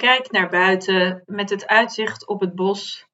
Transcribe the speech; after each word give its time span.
kijk 0.00 0.30
naar 0.30 0.48
buiten 0.48 1.22
met 1.26 1.50
het 1.50 1.66
uitzicht 1.66 2.26
op 2.26 2.40
het 2.40 2.54
bos 2.54 3.06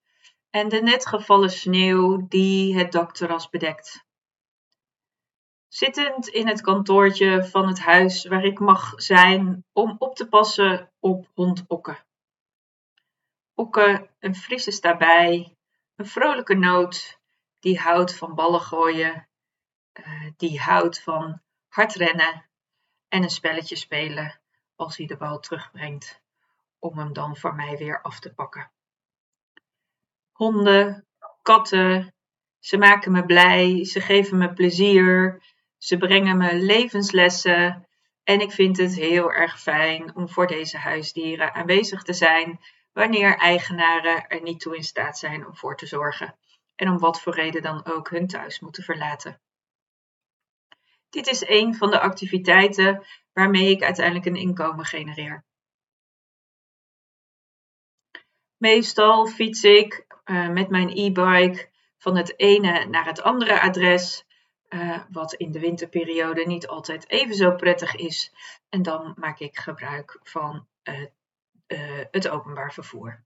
en 0.51 0.69
de 0.69 0.83
net 0.83 1.07
gevallen 1.07 1.51
sneeuw 1.51 2.29
die 2.29 2.79
het 2.79 2.93
dakterras 2.93 3.49
bedekt. 3.49 4.05
Zittend 5.69 6.29
in 6.29 6.49
het 6.49 6.61
kantoortje 6.61 7.45
van 7.45 7.69
het 7.69 7.81
huis 7.81 8.25
waar 8.25 8.45
ik 8.45 8.59
mag 8.59 8.93
zijn 8.97 9.65
om 9.73 9.97
op 9.99 10.17
te 10.17 10.29
passen 10.29 10.93
op 11.01 11.31
hond 11.35 11.65
Okke. 11.67 12.05
Okke, 13.55 14.11
een 14.19 14.35
Friese 14.35 14.81
daarbij, 14.81 15.57
een 15.97 16.07
vrolijke 16.07 16.55
noot, 16.55 17.21
die 17.61 17.79
houdt 17.79 18.17
van 18.17 18.35
ballen 18.35 18.61
gooien, 18.61 19.29
uh, 20.01 20.31
die 20.37 20.61
houdt 20.61 21.03
van 21.03 21.43
hard 21.69 21.95
rennen 21.95 22.49
en 23.09 23.23
een 23.23 23.31
spelletje 23.31 23.77
spelen 23.77 24.41
als 24.77 24.97
hij 24.97 25.07
de 25.07 25.17
bal 25.17 25.41
terugbrengt, 25.41 26.25
om 26.87 26.99
hem 26.99 27.13
dan 27.13 27.37
voor 27.37 27.55
mij 27.55 27.77
weer 27.77 28.03
af 28.03 28.21
te 28.21 28.35
pakken. 28.35 28.71
Honden, 30.33 31.07
katten, 31.43 32.15
ze 32.59 32.77
maken 32.77 33.13
me 33.13 33.25
blij, 33.25 33.85
ze 33.85 34.01
geven 34.01 34.39
me 34.39 34.53
plezier, 34.53 35.43
ze 35.79 35.97
brengen 35.97 36.37
me 36.37 36.55
levenslessen 36.55 37.89
en 38.25 38.41
ik 38.41 38.53
vind 38.53 38.77
het 38.77 38.95
heel 38.95 39.33
erg 39.33 39.61
fijn 39.61 40.17
om 40.17 40.29
voor 40.29 40.47
deze 40.47 40.79
huisdieren 40.79 41.55
aanwezig 41.55 42.03
te 42.03 42.13
zijn 42.13 42.61
wanneer 42.93 43.37
eigenaren 43.37 44.27
er 44.27 44.43
niet 44.43 44.61
toe 44.61 44.77
in 44.77 44.85
staat 44.85 45.19
zijn 45.19 45.47
om 45.47 45.57
voor 45.57 45.77
te 45.77 45.87
zorgen 45.87 46.39
en 46.75 46.89
om 46.89 46.99
wat 46.99 47.21
voor 47.23 47.35
reden 47.35 47.63
dan 47.63 47.85
ook 47.87 48.11
hun 48.11 48.27
thuis 48.27 48.61
moeten 48.61 48.83
verlaten. 48.83 49.41
Dit 51.11 51.27
is 51.27 51.49
een 51.49 51.75
van 51.75 51.91
de 51.91 52.01
activiteiten 52.01 53.07
waarmee 53.33 53.71
ik 53.71 53.83
uiteindelijk 53.83 54.27
een 54.27 54.37
inkomen 54.37 54.85
genereer. 54.85 55.45
Meestal 58.57 59.27
fiets 59.27 59.63
ik 59.63 60.07
uh, 60.25 60.49
met 60.49 60.69
mijn 60.69 60.89
e-bike 60.89 61.69
van 61.99 62.17
het 62.17 62.39
ene 62.39 62.85
naar 62.85 63.07
het 63.07 63.23
andere 63.23 63.61
adres, 63.61 64.25
uh, 64.69 64.99
wat 65.11 65.35
in 65.35 65.53
de 65.53 65.61
winterperiode 65.61 66.47
niet 66.47 66.67
altijd 66.67 67.11
even 67.11 67.35
zo 67.35 67.51
prettig 67.55 67.95
is. 67.95 68.33
En 68.69 68.83
dan 68.83 69.15
maak 69.17 69.39
ik 69.39 69.59
gebruik 69.59 70.21
van 70.23 70.67
uh, 70.85 72.05
het 72.11 72.29
openbaar 72.29 72.73
vervoer. 72.73 73.25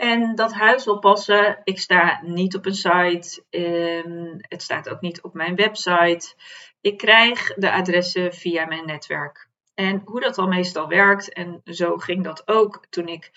En 0.00 0.34
dat 0.34 0.52
huis 0.52 0.88
oppassen, 0.88 1.60
ik 1.64 1.78
sta 1.78 2.20
niet 2.22 2.56
op 2.56 2.66
een 2.66 2.74
site, 2.74 3.44
um, 3.50 4.36
het 4.38 4.62
staat 4.62 4.88
ook 4.88 5.00
niet 5.00 5.22
op 5.22 5.34
mijn 5.34 5.54
website. 5.54 6.34
Ik 6.80 6.98
krijg 6.98 7.54
de 7.54 7.72
adressen 7.72 8.34
via 8.34 8.66
mijn 8.66 8.86
netwerk. 8.86 9.49
En 9.74 10.02
hoe 10.04 10.20
dat 10.20 10.38
al 10.38 10.48
meestal 10.48 10.88
werkt, 10.88 11.32
en 11.32 11.60
zo 11.64 11.96
ging 11.96 12.24
dat 12.24 12.48
ook 12.48 12.86
toen 12.90 13.08
ik 13.08 13.30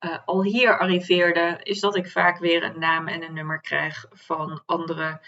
uh, 0.00 0.18
al 0.24 0.42
hier 0.42 0.78
arriveerde, 0.78 1.60
is 1.62 1.80
dat 1.80 1.96
ik 1.96 2.10
vaak 2.10 2.38
weer 2.38 2.62
een 2.62 2.78
naam 2.78 3.08
en 3.08 3.22
een 3.22 3.34
nummer 3.34 3.60
krijg 3.60 4.06
van 4.10 4.62
andere 4.66 5.20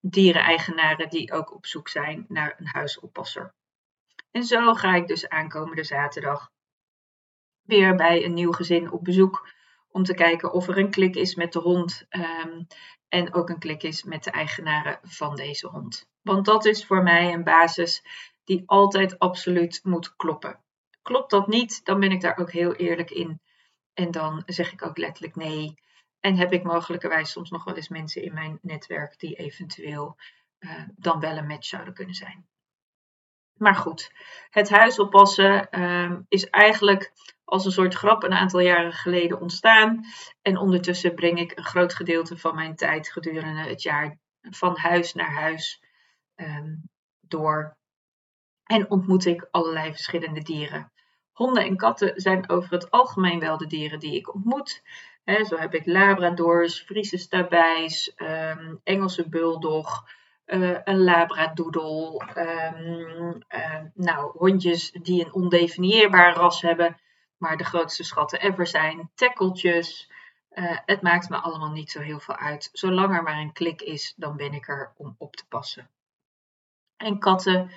diereneigenaren 0.00 1.08
die 1.08 1.32
ook 1.32 1.54
op 1.54 1.66
zoek 1.66 1.88
zijn 1.88 2.24
naar 2.28 2.54
een 2.58 2.66
huisoppasser. 2.66 3.54
En 4.30 4.44
zo 4.44 4.74
ga 4.74 4.94
ik 4.94 5.06
dus 5.06 5.28
aankomende 5.28 5.84
zaterdag 5.84 6.50
weer 7.62 7.94
bij 7.94 8.24
een 8.24 8.34
nieuw 8.34 8.52
gezin 8.52 8.90
op 8.90 9.04
bezoek 9.04 9.48
om 9.90 10.04
te 10.04 10.14
kijken 10.14 10.52
of 10.52 10.68
er 10.68 10.78
een 10.78 10.90
klik 10.90 11.14
is 11.14 11.34
met 11.34 11.52
de 11.52 11.58
hond 11.58 12.06
um, 12.10 12.66
en 13.08 13.34
ook 13.34 13.48
een 13.48 13.58
klik 13.58 13.82
is 13.82 14.02
met 14.02 14.24
de 14.24 14.30
eigenaren 14.30 14.98
van 15.02 15.36
deze 15.36 15.68
hond. 15.68 16.08
Want 16.22 16.44
dat 16.44 16.64
is 16.64 16.86
voor 16.86 17.02
mij 17.02 17.32
een 17.32 17.44
basis 17.44 18.04
die 18.44 18.62
altijd 18.66 19.18
absoluut 19.18 19.80
moet 19.82 20.16
kloppen. 20.16 20.60
Klopt 21.02 21.30
dat 21.30 21.46
niet, 21.46 21.84
dan 21.84 22.00
ben 22.00 22.10
ik 22.10 22.20
daar 22.20 22.38
ook 22.38 22.52
heel 22.52 22.74
eerlijk 22.74 23.10
in. 23.10 23.40
En 23.94 24.10
dan 24.10 24.42
zeg 24.46 24.72
ik 24.72 24.86
ook 24.86 24.96
letterlijk 24.98 25.36
nee. 25.36 25.74
En 26.20 26.36
heb 26.36 26.52
ik 26.52 26.62
mogelijkerwijs 26.62 27.30
soms 27.30 27.50
nog 27.50 27.64
wel 27.64 27.76
eens 27.76 27.88
mensen 27.88 28.22
in 28.22 28.34
mijn 28.34 28.58
netwerk 28.62 29.18
die 29.18 29.34
eventueel 29.34 30.16
uh, 30.58 30.82
dan 30.96 31.20
wel 31.20 31.36
een 31.36 31.46
match 31.46 31.66
zouden 31.66 31.94
kunnen 31.94 32.14
zijn. 32.14 32.46
Maar 33.52 33.74
goed, 33.74 34.12
het 34.50 34.70
huis 34.70 34.98
oppassen 34.98 35.68
uh, 35.70 36.18
is 36.28 36.46
eigenlijk 36.50 37.12
als 37.44 37.64
een 37.64 37.72
soort 37.72 37.94
grap 37.94 38.22
een 38.22 38.32
aantal 38.32 38.60
jaren 38.60 38.92
geleden 38.92 39.40
ontstaan. 39.40 40.04
En 40.42 40.56
ondertussen 40.56 41.14
breng 41.14 41.38
ik 41.38 41.56
een 41.56 41.64
groot 41.64 41.94
gedeelte 41.94 42.36
van 42.36 42.54
mijn 42.54 42.76
tijd 42.76 43.08
gedurende 43.12 43.62
het 43.62 43.82
jaar 43.82 44.18
van 44.40 44.76
huis 44.76 45.14
naar 45.14 45.32
huis 45.32 45.82
um, 46.36 46.82
door. 47.20 47.76
En 48.66 48.90
ontmoet 48.90 49.26
ik 49.26 49.48
allerlei 49.50 49.90
verschillende 49.90 50.42
dieren. 50.42 50.92
Honden 51.32 51.64
en 51.64 51.76
katten 51.76 52.20
zijn 52.20 52.48
over 52.48 52.72
het 52.72 52.90
algemeen 52.90 53.40
wel 53.40 53.56
de 53.56 53.66
dieren 53.66 53.98
die 53.98 54.16
ik 54.16 54.34
ontmoet. 54.34 54.82
zo 55.24 55.56
heb 55.56 55.74
ik 55.74 55.86
Labradors, 55.86 56.80
Friese 56.80 57.16
Stabijs, 57.16 58.12
um, 58.16 58.80
Engelse 58.84 59.28
Bulldog, 59.28 60.08
uh, 60.46 60.78
een 60.84 61.04
Labradoodle. 61.04 62.22
Um, 62.36 63.42
uh, 63.48 63.80
nou, 63.94 64.38
hondjes 64.38 64.90
die 64.90 65.24
een 65.24 65.32
ondefinieerbaar 65.32 66.34
ras 66.34 66.62
hebben 66.62 66.96
maar 67.42 67.56
de 67.56 67.64
grootste 67.64 68.04
schatten 68.04 68.40
ever 68.40 68.66
zijn. 68.66 69.10
Tackeltjes. 69.14 70.10
Uh, 70.50 70.78
het 70.86 71.02
maakt 71.02 71.28
me 71.28 71.36
allemaal 71.36 71.70
niet 71.70 71.90
zo 71.90 72.00
heel 72.00 72.20
veel 72.20 72.36
uit. 72.36 72.68
Zolang 72.72 73.16
er 73.16 73.22
maar 73.22 73.38
een 73.38 73.52
klik 73.52 73.82
is, 73.82 74.14
dan 74.16 74.36
ben 74.36 74.52
ik 74.52 74.68
er 74.68 74.92
om 74.96 75.14
op 75.18 75.36
te 75.36 75.46
passen. 75.48 75.90
En 76.96 77.18
katten, 77.18 77.70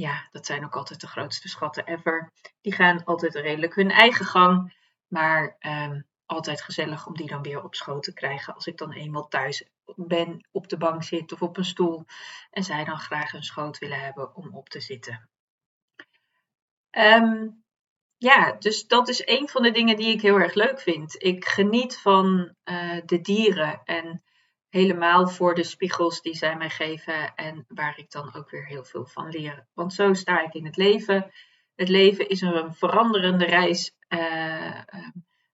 ja, 0.00 0.28
dat 0.32 0.46
zijn 0.46 0.64
ook 0.64 0.76
altijd 0.76 1.00
de 1.00 1.06
grootste 1.06 1.48
schatten 1.48 1.86
ever. 1.86 2.32
Die 2.60 2.72
gaan 2.72 3.04
altijd 3.04 3.34
redelijk 3.34 3.74
hun 3.74 3.90
eigen 3.90 4.24
gang. 4.24 4.78
Maar 5.06 5.56
um, 5.60 6.06
altijd 6.26 6.62
gezellig 6.62 7.06
om 7.06 7.16
die 7.16 7.26
dan 7.26 7.42
weer 7.42 7.62
op 7.62 7.74
schoot 7.74 8.02
te 8.02 8.12
krijgen. 8.12 8.54
Als 8.54 8.66
ik 8.66 8.78
dan 8.78 8.92
eenmaal 8.92 9.28
thuis 9.28 9.64
ben, 9.96 10.48
op 10.50 10.68
de 10.68 10.76
bank 10.76 11.02
zit 11.02 11.32
of 11.32 11.42
op 11.42 11.56
een 11.56 11.64
stoel. 11.64 12.04
En 12.50 12.64
zij 12.64 12.84
dan 12.84 12.98
graag 12.98 13.32
een 13.32 13.42
schoot 13.42 13.78
willen 13.78 14.00
hebben 14.00 14.34
om 14.34 14.54
op 14.54 14.68
te 14.68 14.80
zitten. 14.80 15.28
Um, 16.90 17.64
ja, 18.16 18.52
dus 18.52 18.86
dat 18.86 19.08
is 19.08 19.26
een 19.26 19.48
van 19.48 19.62
de 19.62 19.70
dingen 19.70 19.96
die 19.96 20.14
ik 20.14 20.20
heel 20.20 20.40
erg 20.40 20.54
leuk 20.54 20.80
vind. 20.80 21.22
Ik 21.22 21.44
geniet 21.44 21.98
van 21.98 22.54
uh, 22.64 23.00
de 23.04 23.20
dieren 23.20 23.80
en 23.84 24.22
helemaal 24.70 25.28
voor 25.28 25.54
de 25.54 25.62
spiegels 25.62 26.22
die 26.22 26.34
zij 26.34 26.56
mij 26.56 26.70
geven 26.70 27.34
en 27.34 27.64
waar 27.68 27.98
ik 27.98 28.10
dan 28.10 28.34
ook 28.34 28.50
weer 28.50 28.66
heel 28.66 28.84
veel 28.84 29.06
van 29.06 29.28
leer. 29.28 29.66
Want 29.74 29.94
zo 29.94 30.14
sta 30.14 30.42
ik 30.42 30.54
in 30.54 30.64
het 30.64 30.76
leven. 30.76 31.30
Het 31.74 31.88
leven 31.88 32.28
is 32.28 32.40
een 32.40 32.74
veranderende 32.74 33.44
reis, 33.44 33.96
uh, 34.08 34.80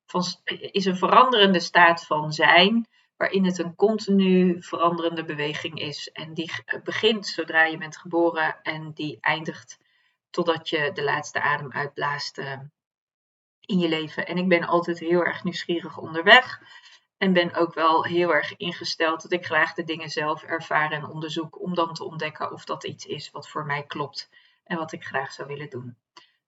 van, 0.07 0.25
is 0.45 0.85
een 0.85 0.97
veranderende 0.97 1.61
staat 1.61 2.07
van 2.07 2.33
zijn, 2.33 2.89
waarin 3.17 3.45
het 3.45 3.59
een 3.59 3.75
continu 3.75 4.63
veranderende 4.63 5.25
beweging 5.25 5.81
is. 5.81 6.11
En 6.13 6.35
die 6.35 6.53
begint 6.85 7.27
zodra 7.27 7.65
je 7.65 7.79
bent 7.79 7.97
geboren 7.97 8.63
en 8.63 8.93
die 8.93 9.19
eindigt 9.21 9.79
totdat 10.31 10.69
je 10.69 10.91
de 10.95 11.03
laatste 11.03 11.41
adem 11.41 11.73
uitblaast 11.73 12.39
uh, 12.39 12.59
in 13.61 13.79
je 13.79 13.89
leven. 13.89 14.27
En 14.27 14.37
ik 14.37 14.49
ben 14.49 14.65
altijd 14.65 14.99
heel 14.99 15.25
erg 15.25 15.45
nieuwsgierig 15.45 15.99
onderweg. 15.99 16.61
En 17.19 17.33
ben 17.33 17.55
ook 17.55 17.75
wel 17.75 18.05
heel 18.05 18.35
erg 18.35 18.57
ingesteld 18.57 19.23
dat 19.23 19.33
ik 19.33 19.45
graag 19.45 19.75
de 19.75 19.85
dingen 19.85 20.09
zelf 20.09 20.43
ervaar 20.43 20.93
en 20.93 21.07
onderzoek. 21.07 21.61
Om 21.61 21.75
dan 21.75 21.95
te 21.95 22.05
ontdekken 22.05 22.53
of 22.53 22.65
dat 22.65 22.85
iets 22.85 23.07
is 23.07 23.31
wat 23.31 23.49
voor 23.49 23.67
mij 23.67 23.83
klopt. 23.83 24.31
En 24.65 24.77
wat 24.77 24.93
ik 24.93 25.05
graag 25.05 25.33
zou 25.33 25.49
willen 25.49 25.71
doen. 25.71 25.97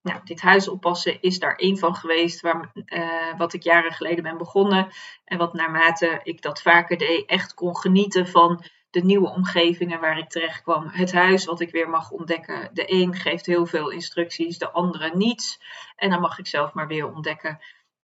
Nou, 0.03 0.21
dit 0.25 0.41
huis 0.41 0.69
oppassen 0.69 1.23
is 1.23 1.39
daar 1.39 1.55
één 1.57 1.79
van 1.79 1.95
geweest. 1.95 2.41
Waar, 2.41 2.71
uh, 2.75 3.39
wat 3.39 3.53
ik 3.53 3.63
jaren 3.63 3.93
geleden 3.93 4.23
ben 4.23 4.39
begonnen. 4.39 4.89
En 5.25 5.39
wat 5.39 5.53
naarmate 5.53 6.21
ik 6.23 6.43
dat 6.43 6.63
vaker 6.63 6.99
deed, 6.99 7.27
echt 7.27 7.55
kon 7.55 7.77
genieten 7.77 8.29
van 8.29 8.65
de 8.91 9.05
nieuwe 9.05 9.29
omgevingen 9.29 10.01
waar 10.01 10.19
ik 10.19 10.29
terecht 10.29 10.63
kwam. 10.63 10.89
Het 10.89 11.13
huis 11.13 11.45
wat 11.45 11.61
ik 11.61 11.71
weer 11.71 11.89
mag 11.89 12.11
ontdekken. 12.11 12.71
De 12.73 12.93
een 12.93 13.15
geeft 13.15 13.47
heel 13.47 13.67
veel 13.67 13.91
instructies, 13.91 14.59
de 14.59 14.71
andere 14.71 15.17
niets. 15.17 15.61
En 15.97 16.11
dan 16.11 16.21
mag 16.21 16.39
ik 16.39 16.47
zelf 16.47 16.73
maar 16.73 16.87
weer 16.87 17.13
ontdekken 17.13 17.59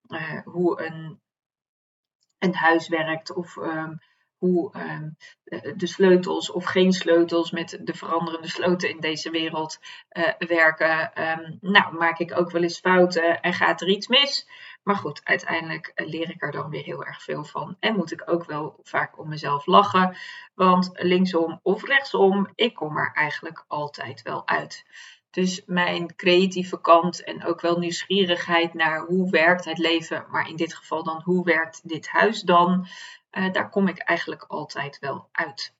uh, 0.08 0.40
hoe 0.44 0.82
een, 0.82 1.20
een 2.44 2.54
huis 2.54 2.88
werkt. 2.88 3.34
Of 3.34 3.56
um, 3.56 4.00
hoe 4.38 4.74
um, 4.76 5.16
de 5.76 5.86
sleutels 5.86 6.50
of 6.50 6.64
geen 6.64 6.92
sleutels 6.92 7.50
met 7.50 7.78
de 7.82 7.94
veranderende 7.94 8.48
sloten 8.48 8.88
in 8.88 9.00
deze 9.00 9.30
wereld 9.30 9.78
uh, 10.12 10.28
werken. 10.38 11.22
Um, 11.28 11.58
nou, 11.60 11.96
maak 11.96 12.18
ik 12.18 12.38
ook 12.38 12.50
wel 12.50 12.62
eens 12.62 12.80
fouten 12.80 13.40
en 13.40 13.52
gaat 13.52 13.80
er 13.80 13.88
iets 13.88 14.08
mis. 14.08 14.46
Maar 14.82 14.96
goed, 14.96 15.20
uiteindelijk 15.24 15.92
eh, 15.94 16.06
leer 16.06 16.30
ik 16.30 16.42
er 16.42 16.52
dan 16.52 16.70
weer 16.70 16.82
heel 16.82 17.04
erg 17.04 17.22
veel 17.22 17.44
van. 17.44 17.76
En 17.80 17.96
moet 17.96 18.12
ik 18.12 18.22
ook 18.30 18.44
wel 18.44 18.78
vaak 18.82 19.18
om 19.18 19.28
mezelf 19.28 19.66
lachen. 19.66 20.16
Want 20.54 20.90
linksom 20.92 21.60
of 21.62 21.84
rechtsom, 21.84 22.48
ik 22.54 22.74
kom 22.74 22.96
er 22.96 23.12
eigenlijk 23.14 23.64
altijd 23.68 24.22
wel 24.22 24.48
uit. 24.48 24.84
Dus 25.34 25.62
mijn 25.66 26.14
creatieve 26.16 26.80
kant 26.80 27.24
en 27.24 27.44
ook 27.44 27.60
wel 27.60 27.78
nieuwsgierigheid 27.78 28.74
naar 28.74 29.00
hoe 29.00 29.30
werkt 29.30 29.64
het 29.64 29.78
leven, 29.78 30.26
maar 30.30 30.48
in 30.48 30.56
dit 30.56 30.74
geval 30.74 31.04
dan 31.04 31.22
hoe 31.24 31.44
werkt 31.44 31.88
dit 31.88 32.08
huis 32.08 32.40
dan, 32.42 32.86
uh, 33.32 33.52
daar 33.52 33.70
kom 33.70 33.88
ik 33.88 33.98
eigenlijk 33.98 34.44
altijd 34.48 34.98
wel 34.98 35.28
uit. 35.32 35.74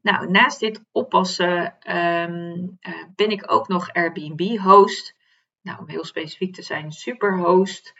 Nou, 0.00 0.30
naast 0.30 0.60
dit 0.60 0.84
oppassen 0.92 1.76
um, 1.96 2.78
uh, 2.80 3.04
ben 3.14 3.30
ik 3.30 3.52
ook 3.52 3.68
nog 3.68 3.92
Airbnb-host. 3.92 5.14
nou, 5.62 5.78
om 5.78 5.88
heel 5.88 6.04
specifiek 6.04 6.54
te 6.54 6.62
zijn, 6.62 6.92
Superhost. 6.92 7.94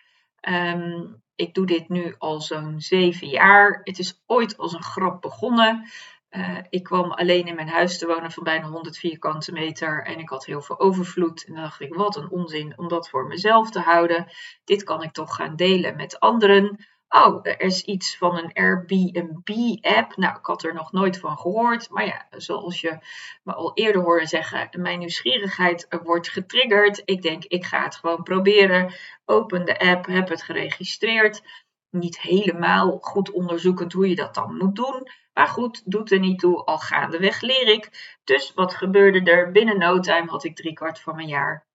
Um, 0.48 1.22
ik 1.34 1.54
doe 1.54 1.66
dit 1.66 1.88
nu 1.88 2.14
al 2.18 2.40
zo'n 2.40 2.80
zeven 2.80 3.28
jaar. 3.28 3.80
Het 3.84 3.98
is 3.98 4.22
ooit 4.26 4.58
als 4.58 4.72
een 4.72 4.82
grap 4.82 5.22
begonnen. 5.22 5.88
Uh, 6.36 6.58
ik 6.68 6.82
kwam 6.82 7.10
alleen 7.10 7.46
in 7.46 7.54
mijn 7.54 7.68
huis 7.68 7.98
te 7.98 8.06
wonen 8.06 8.30
van 8.30 8.44
bijna 8.44 8.66
100 8.66 8.98
vierkante 8.98 9.52
meter 9.52 10.04
en 10.04 10.18
ik 10.18 10.28
had 10.28 10.44
heel 10.44 10.62
veel 10.62 10.80
overvloed. 10.80 11.44
En 11.44 11.54
dan 11.54 11.62
dacht 11.62 11.80
ik, 11.80 11.94
wat 11.94 12.16
een 12.16 12.30
onzin 12.30 12.78
om 12.78 12.88
dat 12.88 13.08
voor 13.08 13.26
mezelf 13.26 13.70
te 13.70 13.80
houden. 13.80 14.26
Dit 14.64 14.84
kan 14.84 15.02
ik 15.02 15.12
toch 15.12 15.34
gaan 15.34 15.56
delen 15.56 15.96
met 15.96 16.20
anderen. 16.20 16.86
Oh, 17.08 17.40
er 17.42 17.60
is 17.60 17.82
iets 17.82 18.16
van 18.16 18.36
een 18.38 18.52
Airbnb-app. 18.52 20.16
Nou, 20.16 20.38
ik 20.38 20.46
had 20.46 20.62
er 20.62 20.74
nog 20.74 20.92
nooit 20.92 21.18
van 21.18 21.38
gehoord. 21.38 21.90
Maar 21.90 22.06
ja, 22.06 22.26
zoals 22.30 22.80
je 22.80 22.98
me 23.42 23.54
al 23.54 23.70
eerder 23.74 24.02
hoorde 24.02 24.26
zeggen, 24.26 24.68
mijn 24.72 24.98
nieuwsgierigheid 24.98 25.86
wordt 26.02 26.28
getriggerd. 26.28 27.02
Ik 27.04 27.22
denk, 27.22 27.44
ik 27.44 27.64
ga 27.64 27.82
het 27.82 27.96
gewoon 27.96 28.22
proberen. 28.22 28.92
Open 29.24 29.64
de 29.64 29.78
app, 29.78 30.06
heb 30.06 30.28
het 30.28 30.42
geregistreerd. 30.42 31.42
Niet 31.90 32.20
helemaal 32.20 32.98
goed 33.00 33.30
onderzoekend 33.30 33.92
hoe 33.92 34.08
je 34.08 34.14
dat 34.14 34.34
dan 34.34 34.56
moet 34.56 34.76
doen. 34.76 35.08
Maar 35.34 35.48
goed, 35.48 35.82
doet 35.84 36.12
er 36.12 36.18
niet 36.18 36.38
toe, 36.38 36.64
al 36.64 36.78
gaandeweg 36.78 37.40
leer 37.40 37.68
ik. 37.68 38.16
Dus 38.24 38.54
wat 38.54 38.74
gebeurde 38.74 39.30
er? 39.30 39.50
Binnen 39.50 39.78
no 39.78 40.00
time 40.00 40.30
had 40.30 40.44
ik 40.44 40.56
driekwart 40.56 41.00
van 41.00 41.16
mijn 41.16 41.28
jaar 41.28 41.66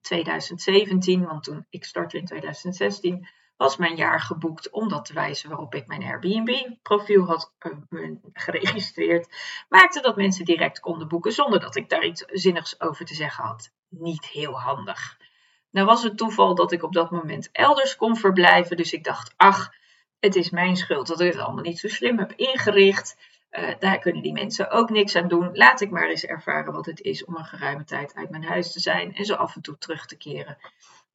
2017, 0.00 1.26
want 1.26 1.44
toen 1.44 1.66
ik 1.70 1.84
startte 1.84 2.18
in 2.18 2.24
2016 2.24 3.28
was 3.56 3.76
mijn 3.76 3.96
jaar 3.96 4.20
geboekt 4.20 4.70
om 4.70 4.88
dat 4.88 5.04
te 5.04 5.14
wijzen 5.14 5.48
waarop 5.48 5.74
ik 5.74 5.86
mijn 5.86 6.02
Airbnb-profiel 6.02 7.24
had 7.24 7.52
uh, 7.90 8.10
geregistreerd. 8.32 9.36
Maakte 9.68 10.00
dat 10.00 10.16
mensen 10.16 10.44
direct 10.44 10.80
konden 10.80 11.08
boeken 11.08 11.32
zonder 11.32 11.60
dat 11.60 11.76
ik 11.76 11.88
daar 11.88 12.04
iets 12.04 12.24
zinnigs 12.26 12.80
over 12.80 13.04
te 13.04 13.14
zeggen 13.14 13.44
had. 13.44 13.72
Niet 13.88 14.26
heel 14.26 14.60
handig. 14.60 15.18
Nou 15.70 15.86
was 15.86 16.02
het 16.02 16.16
toeval 16.16 16.54
dat 16.54 16.72
ik 16.72 16.82
op 16.82 16.92
dat 16.92 17.10
moment 17.10 17.48
elders 17.52 17.96
kon 17.96 18.16
verblijven, 18.16 18.76
dus 18.76 18.92
ik 18.92 19.04
dacht, 19.04 19.34
ach, 19.36 19.72
het 20.22 20.36
is 20.36 20.50
mijn 20.50 20.76
schuld 20.76 21.06
dat 21.06 21.20
ik 21.20 21.32
het 21.32 21.40
allemaal 21.40 21.62
niet 21.62 21.78
zo 21.78 21.88
slim 21.88 22.18
heb 22.18 22.32
ingericht. 22.32 23.16
Uh, 23.50 23.74
daar 23.78 23.98
kunnen 23.98 24.22
die 24.22 24.32
mensen 24.32 24.70
ook 24.70 24.90
niks 24.90 25.16
aan 25.16 25.28
doen. 25.28 25.50
Laat 25.52 25.80
ik 25.80 25.90
maar 25.90 26.08
eens 26.08 26.24
ervaren 26.24 26.72
wat 26.72 26.86
het 26.86 27.00
is 27.00 27.24
om 27.24 27.36
een 27.36 27.44
geruime 27.44 27.84
tijd 27.84 28.14
uit 28.14 28.30
mijn 28.30 28.44
huis 28.44 28.72
te 28.72 28.80
zijn 28.80 29.14
en 29.14 29.24
zo 29.24 29.34
af 29.34 29.54
en 29.54 29.62
toe 29.62 29.78
terug 29.78 30.06
te 30.06 30.16
keren. 30.16 30.58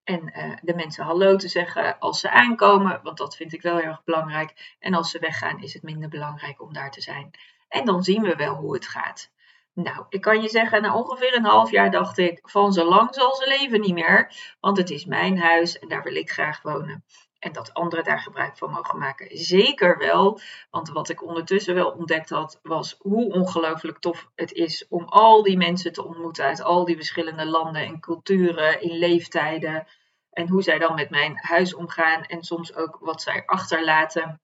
En 0.04 0.34
uh, 0.38 0.58
de 0.62 0.76
mensen 0.76 1.04
hallo 1.04 1.36
te 1.36 1.48
zeggen 1.48 2.00
als 2.00 2.20
ze 2.20 2.30
aankomen, 2.30 3.00
want 3.04 3.18
dat 3.18 3.36
vind 3.36 3.54
ik 3.54 3.62
wel 3.62 3.78
heel 3.78 3.90
erg 3.90 4.04
belangrijk. 4.04 4.76
En 4.80 4.94
als 4.94 5.12
ze 5.12 5.20
weggaan, 5.20 5.62
is 5.62 5.74
het 5.74 5.84
minder 5.84 6.10
belangrijk 6.10 6.62
om 6.62 6.74
daar 6.74 6.92
te 6.92 7.02
zijn. 7.02 7.32
En 7.68 7.86
dan 7.86 8.04
zien 8.04 8.22
we 8.22 8.36
wel 8.36 8.56
hoe 8.56 8.74
het 8.74 8.88
gaat. 8.88 9.32
Nou, 9.74 10.06
ik 10.10 10.22
kan 10.22 10.42
je 10.42 10.50
zeggen, 10.50 10.82
na 10.82 10.96
ongeveer 10.96 11.36
een 11.36 11.46
half 11.46 11.72
jaar 11.72 11.92
dacht 11.92 12.18
ik, 12.18 12.40
van 12.42 12.74
zo 12.74 12.90
lang 12.90 13.14
zal 13.14 13.36
ze 13.36 13.48
leven 13.48 13.82
niet 13.82 13.94
meer. 13.94 14.32
Want 14.60 14.78
het 14.78 14.90
is 14.90 15.06
mijn 15.06 15.40
huis 15.40 15.80
en 15.80 15.88
daar 15.88 16.04
wil 16.04 16.16
ik 16.16 16.32
graag 16.32 16.62
wonen. 16.62 17.04
En 17.48 17.54
dat 17.54 17.74
anderen 17.74 18.04
daar 18.04 18.20
gebruik 18.20 18.58
van 18.58 18.72
mogen 18.72 19.00
maken, 19.00 19.38
zeker 19.38 19.98
wel. 19.98 20.40
Want 20.70 20.90
wat 20.90 21.10
ik 21.10 21.24
ondertussen 21.24 21.76
wel 21.76 21.90
ontdekt 21.90 22.30
had, 22.30 22.60
was 22.64 22.96
hoe 23.00 23.34
ongelooflijk 23.34 24.00
tof 24.00 24.30
het 24.36 24.52
is 24.52 24.88
om 24.88 25.04
al 25.04 25.44
die 25.44 25.58
mensen 25.58 25.94
te 25.94 26.06
ontmoeten 26.06 26.46
uit 26.46 26.62
al 26.62 26.86
die 26.86 26.96
verschillende 26.96 27.46
landen 27.46 27.82
en 27.82 28.00
culturen, 28.00 28.82
in 28.82 28.98
leeftijden. 28.98 29.88
En 30.32 30.48
hoe 30.48 30.62
zij 30.62 30.80
dan 30.80 30.96
met 30.96 31.10
mijn 31.10 31.38
huis 31.42 31.74
omgaan 31.74 32.24
en 32.24 32.44
soms 32.44 32.76
ook 32.76 32.98
wat 33.00 33.22
zij 33.22 33.44
achterlaten. 33.46 34.42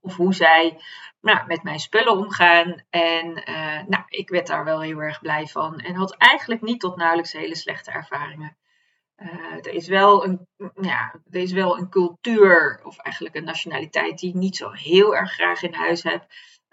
Of 0.00 0.16
hoe 0.16 0.34
zij 0.34 0.80
nou, 1.20 1.46
met 1.46 1.62
mijn 1.62 1.78
spullen 1.78 2.16
omgaan. 2.16 2.82
En 2.90 3.26
uh, 3.50 3.82
nou, 3.86 4.04
ik 4.08 4.28
werd 4.28 4.46
daar 4.46 4.64
wel 4.64 4.80
heel 4.80 4.98
erg 4.98 5.20
blij 5.20 5.46
van. 5.46 5.78
En 5.78 5.94
had 5.94 6.16
eigenlijk 6.16 6.62
niet 6.62 6.80
tot 6.80 6.96
nauwelijks 6.96 7.32
hele 7.32 7.56
slechte 7.56 7.90
ervaringen. 7.90 8.56
Uh, 9.22 9.52
er, 9.52 9.72
is 9.72 9.88
wel 9.88 10.24
een, 10.24 10.46
ja, 10.80 11.14
er 11.30 11.40
is 11.40 11.52
wel 11.52 11.78
een 11.78 11.88
cultuur, 11.88 12.80
of 12.84 12.98
eigenlijk 12.98 13.34
een 13.34 13.44
nationaliteit, 13.44 14.18
die 14.18 14.28
ik 14.28 14.34
niet 14.34 14.56
zo 14.56 14.70
heel 14.70 15.16
erg 15.16 15.32
graag 15.32 15.62
in 15.62 15.74
huis 15.74 16.02
heb. 16.02 16.26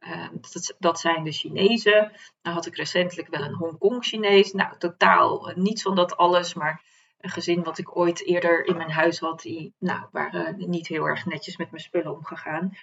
Uh, 0.07 0.27
dat, 0.31 0.75
dat, 0.80 1.00
zijn 1.00 1.24
de 1.24 1.31
Chinezen. 1.31 2.12
Nou 2.42 2.56
had 2.56 2.65
ik 2.65 2.75
recentelijk 2.75 3.27
wel 3.27 3.44
een 3.44 3.56
Hongkong-Chinees. 3.56 4.51
Nou, 4.51 4.77
totaal 4.77 5.51
niets 5.56 5.81
van 5.81 5.95
dat 5.95 6.18
alles, 6.18 6.53
maar 6.53 6.83
een 7.19 7.30
gezin 7.30 7.63
wat 7.63 7.77
ik 7.77 7.97
ooit 7.97 8.25
eerder 8.25 8.65
in 8.65 8.77
mijn 8.77 8.91
huis 8.91 9.19
had, 9.19 9.41
die 9.41 9.74
nou, 9.80 10.06
waren 10.12 10.69
niet 10.69 10.88
heel 10.88 11.06
erg 11.06 11.25
netjes 11.25 11.57
met 11.57 11.71
mijn 11.71 11.83
spullen 11.83 12.15
omgegaan. 12.15 12.77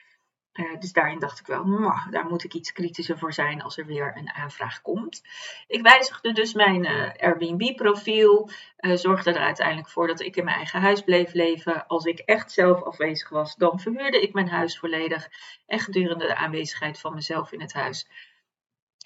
Uh, 0.53 0.79
dus 0.79 0.93
daarin 0.93 1.19
dacht 1.19 1.41
ik 1.41 1.47
wel, 1.47 1.65
daar 2.11 2.27
moet 2.27 2.45
ik 2.45 2.55
iets 2.55 2.73
kritischer 2.73 3.19
voor 3.19 3.33
zijn 3.33 3.63
als 3.63 3.79
er 3.79 3.87
weer 3.87 4.13
een 4.17 4.31
aanvraag 4.33 4.83
komt. 4.83 5.23
Ik 5.67 5.83
wijzigde 5.83 6.33
dus 6.33 6.55
mijn 6.55 6.85
uh, 6.85 7.11
Airbnb-profiel, 7.17 8.51
uh, 8.81 8.97
zorgde 8.97 9.33
er 9.33 9.41
uiteindelijk 9.41 9.89
voor 9.89 10.07
dat 10.07 10.21
ik 10.21 10.37
in 10.37 10.45
mijn 10.45 10.57
eigen 10.57 10.81
huis 10.81 11.03
bleef 11.03 11.33
leven. 11.33 11.87
Als 11.87 12.05
ik 12.05 12.19
echt 12.19 12.53
zelf 12.53 12.83
afwezig 12.83 13.29
was, 13.29 13.55
dan 13.57 13.81
verhuurde 13.81 14.21
ik 14.21 14.33
mijn 14.33 14.49
huis 14.49 14.79
volledig. 14.79 15.29
En 15.67 15.81
gedurende 15.81 16.27
de 16.27 16.37
aanwezigheid 16.37 17.01
van 17.01 17.15
mezelf 17.15 17.53
in 17.53 17.61
het 17.61 17.73
huis 17.73 18.09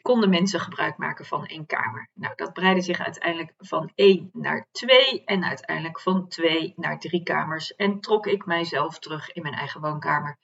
konden 0.07 0.31
mensen 0.31 0.61
gebruik 0.61 0.97
maken 0.97 1.25
van 1.25 1.47
één 1.47 1.67
kamer. 1.67 2.09
Nou, 2.15 2.35
dat 2.37 2.53
breidde 2.53 2.81
zich 2.81 3.01
uiteindelijk 3.01 3.53
van 3.59 3.93
één 3.95 4.31
naar 4.33 4.67
twee 4.73 5.25
en 5.25 5.45
uiteindelijk 5.45 6.01
van 6.01 6.29
twee 6.29 6.73
naar 6.77 6.99
drie 6.99 7.23
kamers. 7.23 7.75
En 7.75 8.01
trok 8.01 8.27
ik 8.27 8.47
mijzelf 8.47 8.99
terug 8.99 9.33
in 9.33 9.43
mijn 9.43 9.55
eigen 9.55 9.81
woonkamer. 9.81 10.39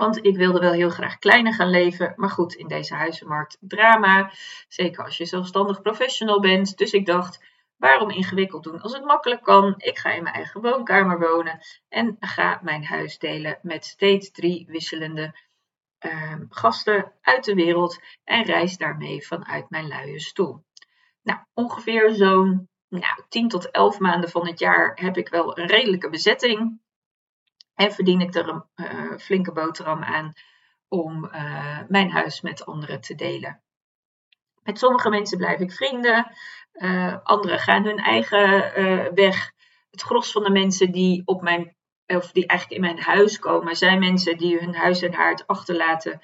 Want 0.00 0.24
ik 0.24 0.36
wilde 0.36 0.60
wel 0.60 0.72
heel 0.72 0.90
graag 0.90 1.18
kleiner 1.18 1.54
gaan 1.54 1.70
leven. 1.70 2.12
Maar 2.16 2.30
goed, 2.30 2.54
in 2.54 2.68
deze 2.68 2.94
huizenmarkt 2.94 3.56
drama. 3.60 4.30
Zeker 4.68 5.04
als 5.04 5.16
je 5.16 5.24
zelfstandig 5.24 5.82
professional 5.82 6.40
bent. 6.40 6.78
Dus 6.78 6.92
ik 6.92 7.06
dacht, 7.06 7.44
waarom 7.76 8.10
ingewikkeld 8.10 8.62
doen 8.62 8.80
als 8.80 8.92
het 8.92 9.04
makkelijk 9.04 9.42
kan? 9.42 9.74
Ik 9.76 9.98
ga 9.98 10.10
in 10.12 10.22
mijn 10.22 10.34
eigen 10.34 10.60
woonkamer 10.60 11.18
wonen. 11.18 11.60
En 11.88 12.16
ga 12.20 12.60
mijn 12.62 12.84
huis 12.84 13.18
delen 13.18 13.58
met 13.62 13.84
steeds 13.84 14.30
drie 14.30 14.66
wisselende 14.68 15.34
uh, 16.06 16.34
gasten 16.48 17.12
uit 17.20 17.44
de 17.44 17.54
wereld. 17.54 18.00
En 18.24 18.44
reis 18.44 18.76
daarmee 18.76 19.26
vanuit 19.26 19.70
mijn 19.70 19.88
luie 19.88 20.20
stoel. 20.20 20.64
Nou, 21.22 21.38
ongeveer 21.54 22.14
zo'n 22.14 22.68
nou, 22.88 23.22
10 23.28 23.48
tot 23.48 23.70
11 23.70 23.98
maanden 23.98 24.30
van 24.30 24.46
het 24.46 24.58
jaar 24.58 24.98
heb 25.00 25.16
ik 25.16 25.28
wel 25.28 25.58
een 25.58 25.66
redelijke 25.66 26.08
bezetting. 26.10 26.80
En 27.80 27.92
verdien 27.92 28.20
ik 28.20 28.34
er 28.34 28.48
een 28.48 28.64
uh, 28.76 29.18
flinke 29.18 29.52
boterham 29.52 30.02
aan 30.02 30.32
om 30.88 31.24
uh, 31.24 31.78
mijn 31.88 32.10
huis 32.10 32.40
met 32.40 32.66
anderen 32.66 33.00
te 33.00 33.14
delen. 33.14 33.62
Met 34.62 34.78
sommige 34.78 35.10
mensen 35.10 35.38
blijf 35.38 35.60
ik 35.60 35.72
vrienden, 35.72 36.32
uh, 36.72 37.16
anderen 37.22 37.58
gaan 37.58 37.84
hun 37.84 37.98
eigen 37.98 38.74
weg. 39.14 39.52
Het 39.90 40.02
gros 40.02 40.32
van 40.32 40.42
de 40.42 40.50
mensen 40.50 40.92
die 40.92 41.22
op 41.24 41.42
mijn 41.42 41.76
of 42.06 42.32
die 42.32 42.46
eigenlijk 42.46 42.80
in 42.80 42.86
mijn 42.86 43.04
huis 43.04 43.38
komen, 43.38 43.76
zijn 43.76 43.98
mensen 43.98 44.36
die 44.36 44.58
hun 44.58 44.74
huis 44.74 45.02
en 45.02 45.14
haard 45.14 45.46
achterlaten 45.46 46.20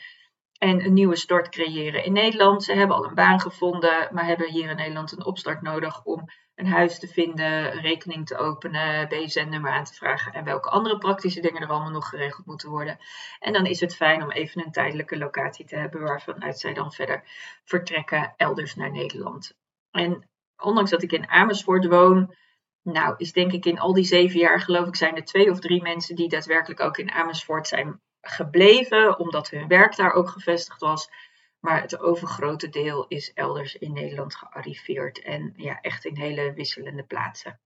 en 0.59 0.85
een 0.85 0.93
nieuwe 0.93 1.17
start 1.17 1.49
creëren 1.49 2.05
in 2.05 2.13
Nederland. 2.13 2.65
Ze 2.65 2.73
hebben 2.73 2.97
al 2.97 3.05
een 3.05 3.15
baan 3.15 3.41
gevonden, 3.41 4.09
maar 4.13 4.27
hebben 4.27 4.51
hier 4.51 4.71
in 4.71 4.77
Nederland 4.77 5.13
een 5.13 5.25
opstart 5.25 5.63
nodig 5.63 6.05
om 6.05 6.25
een 6.57 6.67
huis 6.67 6.99
te 6.99 7.09
vinden, 7.09 7.73
een 7.73 7.81
rekening 7.81 8.27
te 8.27 8.37
openen, 8.37 9.09
BSN-nummer 9.09 9.71
aan 9.71 9.85
te 9.85 9.95
vragen 9.95 10.33
en 10.33 10.45
welke 10.45 10.69
andere 10.69 10.99
praktische 10.99 11.41
dingen 11.41 11.63
er 11.63 11.69
allemaal 11.69 11.91
nog 11.91 12.09
geregeld 12.09 12.47
moeten 12.47 12.71
worden. 12.71 12.99
En 13.39 13.53
dan 13.53 13.67
is 13.67 13.81
het 13.81 13.97
fijn 13.97 14.23
om 14.23 14.31
even 14.31 14.65
een 14.65 14.73
tijdelijke 14.73 15.19
locatie 15.19 15.65
te 15.65 15.77
hebben 15.77 16.03
waarvanuit 16.03 16.59
zij 16.59 16.75
dan 16.75 16.93
verder 16.93 17.23
vertrekken 17.65 18.35
elders 18.37 18.75
naar 18.75 18.91
Nederland. 18.91 19.55
En 19.91 20.29
ondanks 20.57 20.91
dat 20.91 21.03
ik 21.03 21.13
in 21.13 21.29
Amersfoort 21.29 21.87
woon, 21.87 22.35
nou 22.83 23.15
is 23.17 23.33
denk 23.33 23.53
ik 23.53 23.65
in 23.65 23.79
al 23.79 23.93
die 23.93 24.05
zeven 24.05 24.39
jaar 24.39 24.61
geloof 24.61 24.87
ik 24.87 24.97
zijn 24.97 25.17
er 25.17 25.25
twee 25.25 25.51
of 25.51 25.61
drie 25.61 25.83
mensen 25.83 26.17
die 26.17 26.29
daadwerkelijk 26.29 26.81
ook 26.81 26.99
in 26.99 27.11
Amersfoort 27.11 27.69
zijn 27.69 28.01
gebleven, 28.21 29.19
omdat 29.19 29.51
hun 29.51 29.69
werk 29.69 29.97
daar 29.97 30.13
ook 30.13 30.29
gevestigd 30.29 30.81
was. 30.81 31.11
Maar 31.67 31.81
het 31.81 32.01
overgrote 32.01 32.69
deel 32.69 33.05
is 33.09 33.33
elders 33.33 33.77
in 33.77 33.93
Nederland 33.93 34.35
gearriveerd 34.35 35.23
en 35.23 35.53
ja, 35.57 35.81
echt 35.81 36.05
in 36.05 36.17
hele 36.17 36.53
wisselende 36.53 37.03
plaatsen. 37.03 37.61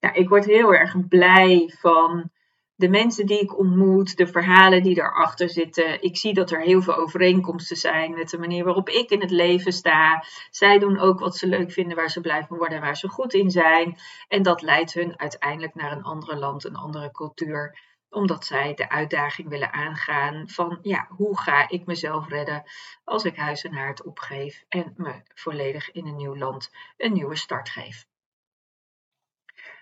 Nou, 0.00 0.14
ik 0.14 0.28
word 0.28 0.44
heel 0.44 0.74
erg 0.74 1.08
blij 1.08 1.74
van 1.78 2.30
de 2.74 2.88
mensen 2.88 3.26
die 3.26 3.40
ik 3.40 3.58
ontmoet, 3.58 4.16
de 4.16 4.26
verhalen 4.26 4.82
die 4.82 4.96
erachter 4.96 5.48
zitten. 5.48 6.02
Ik 6.02 6.16
zie 6.16 6.34
dat 6.34 6.50
er 6.50 6.60
heel 6.60 6.82
veel 6.82 6.96
overeenkomsten 6.96 7.76
zijn 7.76 8.14
met 8.14 8.30
de 8.30 8.38
manier 8.38 8.64
waarop 8.64 8.88
ik 8.88 9.10
in 9.10 9.20
het 9.20 9.30
leven 9.30 9.72
sta. 9.72 10.24
Zij 10.50 10.78
doen 10.78 10.98
ook 10.98 11.20
wat 11.20 11.36
ze 11.36 11.46
leuk 11.46 11.72
vinden, 11.72 11.96
waar 11.96 12.10
ze 12.10 12.20
blij 12.20 12.44
van 12.48 12.56
worden 12.56 12.76
en 12.76 12.82
waar 12.82 12.96
ze 12.96 13.08
goed 13.08 13.34
in 13.34 13.50
zijn. 13.50 13.96
En 14.28 14.42
dat 14.42 14.62
leidt 14.62 14.94
hun 14.94 15.18
uiteindelijk 15.18 15.74
naar 15.74 15.92
een 15.92 16.02
ander 16.02 16.38
land, 16.38 16.64
een 16.64 16.76
andere 16.76 17.10
cultuur 17.10 17.78
omdat 18.12 18.44
zij 18.44 18.74
de 18.74 18.88
uitdaging 18.88 19.48
willen 19.48 19.72
aangaan 19.72 20.48
van 20.48 20.78
ja, 20.82 21.06
hoe 21.08 21.40
ga 21.40 21.68
ik 21.68 21.86
mezelf 21.86 22.28
redden 22.28 22.62
als 23.04 23.24
ik 23.24 23.36
huis 23.36 23.64
en 23.64 23.74
haard 23.74 24.02
opgeef 24.02 24.64
en 24.68 24.94
me 24.96 25.22
volledig 25.34 25.90
in 25.90 26.06
een 26.06 26.16
nieuw 26.16 26.36
land 26.36 26.70
een 26.96 27.12
nieuwe 27.12 27.36
start 27.36 27.68
geef. 27.68 28.06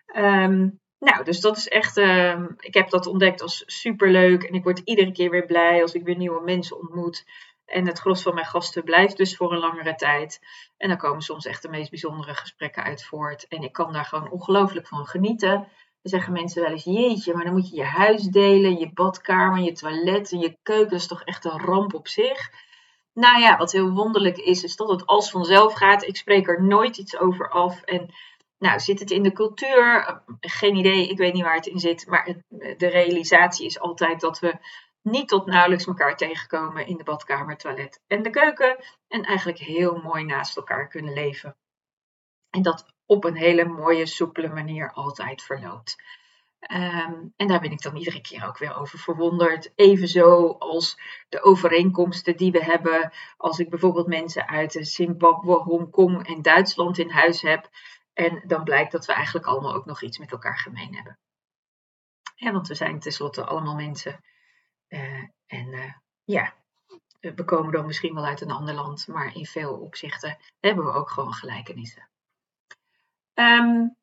Ehm, 0.07 0.69
nou, 0.99 1.25
dus 1.25 1.41
dat 1.41 1.57
is 1.57 1.69
echt, 1.69 1.97
uh, 1.97 2.45
ik 2.59 2.75
heb 2.75 2.91
dat 2.91 3.07
ontdekt 3.07 3.43
als 3.43 3.63
superleuk 3.67 4.43
en 4.43 4.55
ik 4.55 4.63
word 4.63 4.79
iedere 4.79 5.13
keer 5.13 5.31
weer 5.31 5.47
blij 5.47 5.83
als 5.83 5.95
ik 5.95 6.05
weer 6.05 6.17
nieuwe 6.17 6.43
mensen 6.45 6.79
ontmoet. 6.81 7.25
En 7.65 7.87
het 7.87 7.99
gros 7.99 8.23
van 8.23 8.35
mijn 8.35 8.47
gasten 8.47 8.85
blijft 8.85 9.17
dus 9.17 9.37
voor 9.37 9.53
een 9.53 9.59
langere 9.59 9.95
tijd. 9.95 10.41
En 10.77 10.89
dan 10.89 10.99
komen 10.99 11.23
soms 11.23 11.47
echt 11.47 11.63
de 11.63 11.69
meest 11.69 11.91
bijzondere 11.91 12.35
gesprekken 12.35 12.83
uit 12.83 13.05
voort. 13.05 13.49
En 13.49 13.63
ik 13.63 13.73
kan 13.73 13.93
daar 13.93 14.05
gewoon 14.05 14.31
ongelooflijk 14.31 14.87
van 14.87 15.07
genieten. 15.07 15.69
Dan 16.03 16.13
zeggen 16.13 16.33
mensen 16.33 16.63
wel 16.63 16.71
eens, 16.71 16.85
jeetje, 16.85 17.35
maar 17.35 17.45
dan 17.45 17.53
moet 17.53 17.71
je 17.71 17.77
je 17.77 17.85
huis 17.85 18.23
delen, 18.23 18.79
je 18.79 18.93
badkamer, 18.93 19.63
je 19.63 19.73
toilet 19.73 20.33
en 20.33 20.39
je 20.39 20.59
keuken. 20.63 20.91
Dat 20.91 21.01
is 21.01 21.07
toch 21.07 21.23
echt 21.23 21.45
een 21.45 21.61
ramp 21.61 21.95
op 21.95 22.09
zich. 22.09 22.51
Nou 23.13 23.41
ja, 23.41 23.57
wat 23.57 23.73
heel 23.73 23.91
wonderlijk 23.91 24.39
is, 24.39 24.65
is 24.65 24.77
dat 24.77 24.89
het 24.89 25.07
als 25.07 25.31
vanzelf 25.31 25.75
gaat. 25.75 26.07
Ik 26.07 26.17
spreek 26.17 26.49
er 26.49 26.63
nooit 26.63 26.97
iets 26.97 27.19
over 27.19 27.51
af. 27.51 27.83
En 27.83 28.15
nou, 28.59 28.81
zit 28.81 29.01
het 29.01 29.11
in 29.11 29.23
de 29.23 29.33
cultuur? 29.33 30.23
Geen 30.41 30.77
idee, 30.77 31.09
ik 31.09 31.19
weet 31.19 31.33
niet 31.33 31.43
waar 31.43 31.55
het 31.55 31.67
in 31.67 31.79
zit. 31.79 32.07
Maar 32.07 32.37
de 32.49 32.87
realisatie 32.87 33.67
is 33.67 33.81
altijd 33.81 34.21
dat 34.21 34.39
we 34.39 34.59
niet 35.03 35.29
tot 35.29 35.47
nauwelijks 35.47 35.87
elkaar 35.87 36.17
tegenkomen 36.17 36.87
in 36.87 36.97
de 36.97 37.05
badkamer, 37.05 37.57
toilet 37.57 38.03
en 38.07 38.23
de 38.23 38.31
keuken. 38.31 38.85
En 39.09 39.23
eigenlijk 39.23 39.59
heel 39.59 40.01
mooi 40.03 40.25
naast 40.25 40.57
elkaar 40.57 40.89
kunnen 40.89 41.13
leven. 41.13 41.57
En 42.51 42.63
dat 42.63 42.87
op 43.11 43.25
een 43.25 43.37
hele 43.37 43.65
mooie, 43.65 44.07
soepele 44.07 44.49
manier 44.49 44.93
altijd 44.93 45.43
verloopt. 45.43 45.97
Ehm, 46.61 47.27
en 47.37 47.49
daar 47.49 47.61
ben 47.61 47.71
ik 47.71 47.83
dan 47.83 47.97
iedere 47.97 48.21
keer 48.21 48.47
ook 48.47 48.59
weer 48.59 48.77
over 48.77 48.99
verwonderd. 48.99 49.73
Evenzo 49.75 50.57
als 50.59 50.99
de 51.29 51.43
overeenkomsten 51.43 52.37
die 52.37 52.53
we 52.53 52.65
hebben. 52.65 53.13
Als 53.37 53.59
ik 53.59 53.71
bijvoorbeeld 53.71 54.07
mensen 54.07 54.49
uit 54.49 54.79
Zimbabwe, 54.81 55.53
Hongkong 55.53 56.27
en 56.27 56.43
Duitsland 56.43 56.99
in 56.99 57.11
huis 57.11 57.43
heb. 57.43 57.71
En 58.13 58.43
dan 58.47 58.65
blijkt 58.65 58.93
dat 58.93 59.07
we 59.07 59.13
eigenlijk 59.13 59.47
allemaal 59.47 59.75
ook 59.75 59.87
nog 59.87 60.03
iets 60.03 60.19
met 60.19 60.33
elkaar 60.33 60.59
gemeen 60.59 60.95
hebben. 60.95 61.19
Ja, 62.35 62.53
want 62.53 62.69
we 62.69 62.75
zijn 62.75 63.01
tenslotte 63.01 63.45
allemaal 63.45 63.75
mensen. 63.75 64.21
Uh, 64.89 65.25
en 65.47 65.73
uh, 65.73 65.93
ja, 66.25 66.55
we 67.21 67.45
komen 67.45 67.73
dan 67.73 67.87
misschien 67.87 68.15
wel 68.15 68.25
uit 68.25 68.41
een 68.41 68.51
ander 68.51 68.75
land, 68.75 69.09
maar 69.09 69.37
in 69.37 69.47
veel 69.47 69.73
opzichten 69.75 70.39
hebben 70.61 70.85
we 70.85 70.93
ook 70.93 71.11
gewoon 71.11 71.33
gelijkenissen. 71.33 72.10
Um, 73.41 73.97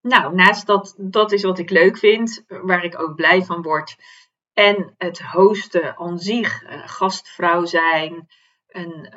nou, 0.00 0.34
naast 0.34 0.66
dat, 0.66 0.94
dat 0.98 1.32
is 1.32 1.42
wat 1.42 1.58
ik 1.58 1.70
leuk 1.70 1.98
vind, 1.98 2.44
waar 2.46 2.84
ik 2.84 3.00
ook 3.00 3.14
blij 3.14 3.42
van 3.42 3.62
word. 3.62 3.96
En 4.52 4.94
het 4.98 5.22
hosten 5.22 5.96
aan 5.98 6.18
zich, 6.18 6.62
uh, 6.62 6.88
gastvrouw 6.88 7.64
zijn, 7.64 8.28
een, 8.66 9.12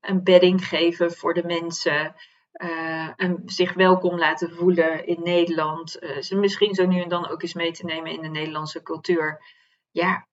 een 0.00 0.22
bedding 0.22 0.66
geven 0.66 1.12
voor 1.12 1.34
de 1.34 1.44
mensen, 1.44 2.14
uh, 2.52 3.08
en 3.16 3.42
zich 3.44 3.74
welkom 3.74 4.18
laten 4.18 4.50
voelen 4.50 5.06
in 5.06 5.22
Nederland. 5.22 6.02
Uh, 6.02 6.20
ze 6.20 6.36
misschien 6.36 6.74
zo 6.74 6.86
nu 6.86 7.00
en 7.00 7.08
dan 7.08 7.28
ook 7.28 7.42
eens 7.42 7.54
mee 7.54 7.72
te 7.72 7.84
nemen 7.84 8.12
in 8.12 8.22
de 8.22 8.28
Nederlandse 8.28 8.82
cultuur. 8.82 9.42
Ja, 9.90 10.26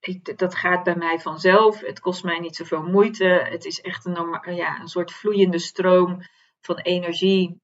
ik, 0.00 0.38
dat 0.38 0.54
gaat 0.54 0.84
bij 0.84 0.96
mij 0.96 1.18
vanzelf. 1.18 1.80
Het 1.80 2.00
kost 2.00 2.24
mij 2.24 2.38
niet 2.38 2.56
zoveel 2.56 2.82
moeite. 2.82 3.24
Het 3.24 3.64
is 3.64 3.80
echt 3.80 4.04
een, 4.04 4.54
ja, 4.54 4.80
een 4.80 4.88
soort 4.88 5.12
vloeiende 5.12 5.58
stroom 5.58 6.18
van 6.60 6.78
energie. 6.78 7.60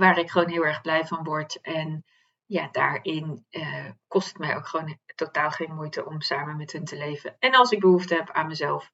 Waar 0.00 0.18
ik 0.18 0.30
gewoon 0.30 0.48
heel 0.48 0.64
erg 0.64 0.80
blij 0.80 1.06
van 1.06 1.24
word. 1.24 1.60
En 1.60 2.04
ja, 2.46 2.68
daarin 2.72 3.44
uh, 3.50 3.90
kost 4.08 4.28
het 4.28 4.38
mij 4.38 4.56
ook 4.56 4.66
gewoon 4.66 4.98
totaal 5.14 5.50
geen 5.50 5.74
moeite 5.74 6.06
om 6.06 6.20
samen 6.20 6.56
met 6.56 6.72
hen 6.72 6.84
te 6.84 6.96
leven. 6.96 7.36
En 7.38 7.54
als 7.54 7.70
ik 7.70 7.80
behoefte 7.80 8.14
heb 8.14 8.30
aan 8.30 8.46
mezelf, 8.46 8.92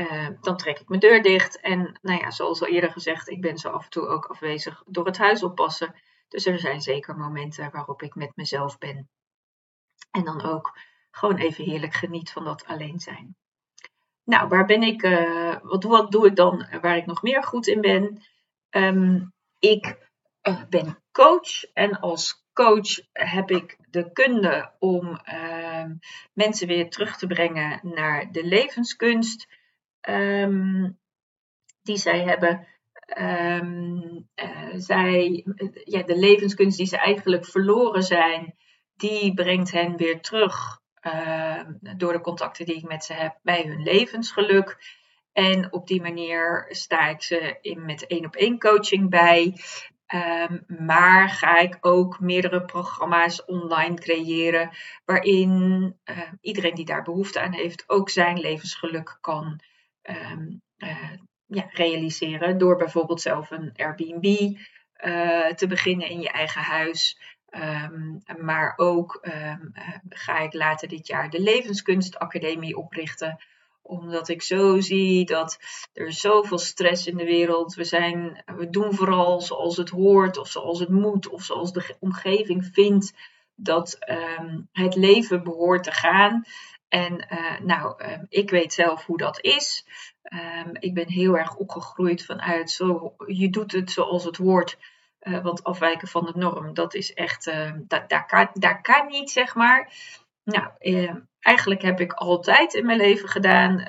uh, 0.00 0.28
dan 0.40 0.56
trek 0.56 0.78
ik 0.78 0.88
mijn 0.88 1.00
deur 1.00 1.22
dicht. 1.22 1.60
En 1.60 1.98
nou 2.02 2.20
ja, 2.20 2.30
zoals 2.30 2.60
al 2.60 2.68
eerder 2.68 2.90
gezegd, 2.90 3.28
ik 3.28 3.40
ben 3.40 3.58
zo 3.58 3.70
af 3.70 3.84
en 3.84 3.90
toe 3.90 4.06
ook 4.06 4.26
afwezig 4.26 4.82
door 4.86 5.06
het 5.06 5.18
huis 5.18 5.42
oppassen. 5.42 5.94
Dus 6.28 6.46
er 6.46 6.58
zijn 6.58 6.80
zeker 6.80 7.16
momenten 7.16 7.70
waarop 7.70 8.02
ik 8.02 8.14
met 8.14 8.36
mezelf 8.36 8.78
ben. 8.78 9.08
En 10.10 10.24
dan 10.24 10.42
ook 10.42 10.78
gewoon 11.10 11.36
even 11.36 11.64
heerlijk 11.64 11.94
geniet 11.94 12.30
van 12.30 12.44
dat 12.44 12.66
alleen 12.66 13.00
zijn. 13.00 13.36
Nou, 14.24 14.48
waar 14.48 14.66
ben 14.66 14.82
ik, 14.82 15.02
uh, 15.02 15.56
wat, 15.62 15.84
wat 15.84 16.10
doe 16.10 16.26
ik 16.26 16.36
dan 16.36 16.66
waar 16.80 16.96
ik 16.96 17.06
nog 17.06 17.22
meer 17.22 17.42
goed 17.42 17.66
in 17.66 17.80
ben? 17.80 18.22
Um, 18.70 19.32
ik 19.58 20.03
uh, 20.48 20.62
ben 20.68 20.98
coach 21.12 21.72
en 21.72 22.00
als 22.00 22.44
coach 22.52 23.00
heb 23.12 23.50
ik 23.50 23.76
de 23.90 24.12
kunde 24.12 24.72
om 24.78 25.20
uh, 25.32 25.84
mensen 26.32 26.66
weer 26.66 26.90
terug 26.90 27.16
te 27.16 27.26
brengen 27.26 27.80
naar 27.82 28.32
de 28.32 28.44
levenskunst 28.46 29.48
um, 30.08 30.98
die 31.82 31.96
zij 31.96 32.20
hebben. 32.20 32.66
Um, 33.18 34.28
uh, 34.42 34.72
zij, 34.72 35.44
ja, 35.84 36.02
de 36.02 36.16
levenskunst 36.16 36.76
die 36.76 36.86
ze 36.86 36.96
eigenlijk 36.96 37.46
verloren 37.46 38.02
zijn, 38.02 38.54
die 38.96 39.34
brengt 39.34 39.70
hen 39.70 39.96
weer 39.96 40.20
terug 40.20 40.82
door 41.96 42.12
de 42.12 42.20
contacten 42.20 42.66
die 42.66 42.76
ik 42.76 42.88
met 42.88 43.04
ze 43.04 43.12
heb 43.12 43.38
bij 43.42 43.62
hun 43.62 43.82
levensgeluk. 43.82 45.02
En 45.32 45.72
op 45.72 45.86
die 45.86 46.02
manier 46.02 46.66
sta 46.68 47.08
ik 47.08 47.22
ze 47.22 47.58
in 47.60 47.84
met 47.84 48.06
één 48.06 48.24
op 48.24 48.36
één 48.36 48.58
coaching 48.58 49.10
bij. 49.10 49.54
Um, 50.06 50.64
maar 50.86 51.28
ga 51.28 51.58
ik 51.58 51.78
ook 51.80 52.20
meerdere 52.20 52.64
programma's 52.64 53.44
online 53.44 53.94
creëren 53.94 54.70
waarin 55.04 55.94
uh, 56.04 56.18
iedereen 56.40 56.74
die 56.74 56.84
daar 56.84 57.02
behoefte 57.02 57.40
aan 57.40 57.52
heeft 57.52 57.84
ook 57.86 58.10
zijn 58.10 58.38
levensgeluk 58.38 59.18
kan 59.20 59.60
um, 60.02 60.62
uh, 60.78 61.10
ja, 61.46 61.68
realiseren. 61.70 62.58
Door 62.58 62.76
bijvoorbeeld 62.76 63.20
zelf 63.20 63.50
een 63.50 63.72
Airbnb 63.76 64.56
uh, 65.04 65.46
te 65.46 65.66
beginnen 65.66 66.08
in 66.08 66.20
je 66.20 66.30
eigen 66.30 66.62
huis. 66.62 67.18
Maar 68.38 68.72
ook 68.76 69.18
um, 69.22 69.72
ga 70.08 70.38
ik 70.38 70.52
later 70.52 70.88
dit 70.88 71.06
jaar 71.06 71.30
de 71.30 71.40
Levenskunstacademie 71.40 72.76
oprichten 72.76 73.38
omdat 73.86 74.28
ik 74.28 74.42
zo 74.42 74.80
zie 74.80 75.24
dat 75.24 75.58
er 75.92 76.12
zoveel 76.12 76.58
stress 76.58 77.06
in 77.06 77.16
de 77.16 77.24
wereld. 77.24 77.74
We, 77.74 77.84
zijn, 77.84 78.42
we 78.56 78.70
doen 78.70 78.94
vooral 78.94 79.40
zoals 79.40 79.76
het 79.76 79.90
hoort, 79.90 80.36
of 80.36 80.48
zoals 80.48 80.80
het 80.80 80.88
moet, 80.88 81.28
of 81.28 81.42
zoals 81.42 81.72
de 81.72 81.96
omgeving 82.00 82.70
vindt 82.72 83.12
dat 83.54 83.98
um, 84.38 84.68
het 84.72 84.94
leven 84.94 85.42
behoort 85.42 85.82
te 85.82 85.92
gaan. 85.92 86.44
En 86.88 87.26
uh, 87.30 87.60
nou, 87.60 88.04
um, 88.04 88.26
ik 88.28 88.50
weet 88.50 88.72
zelf 88.72 89.04
hoe 89.04 89.16
dat 89.16 89.40
is. 89.40 89.86
Um, 90.64 90.70
ik 90.72 90.94
ben 90.94 91.08
heel 91.08 91.38
erg 91.38 91.56
opgegroeid 91.56 92.24
vanuit 92.24 92.70
zo, 92.70 93.14
je 93.26 93.50
doet 93.50 93.72
het 93.72 93.90
zoals 93.90 94.24
het 94.24 94.36
hoort. 94.36 94.78
Uh, 95.20 95.42
want 95.42 95.64
afwijken 95.64 96.08
van 96.08 96.24
de 96.24 96.32
norm, 96.34 96.74
dat 96.74 96.94
is 96.94 97.12
echt, 97.12 97.46
uh, 97.46 97.72
daar, 97.86 98.26
kan, 98.26 98.80
kan 98.82 99.06
niet, 99.06 99.30
zeg 99.30 99.54
maar. 99.54 99.92
Nou, 100.44 100.68
eigenlijk 101.44 101.82
heb 101.82 102.00
ik 102.00 102.12
altijd 102.12 102.74
in 102.74 102.86
mijn 102.86 102.98
leven 102.98 103.28
gedaan 103.28 103.84